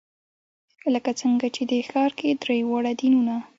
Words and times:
لکه 0.93 1.11
څنګه 1.21 1.47
چې 1.55 1.63
دې 1.69 1.79
ښار 1.89 2.11
کې 2.19 2.39
درې 2.43 2.59
واړه 2.69 2.93
دینونه. 2.99 3.35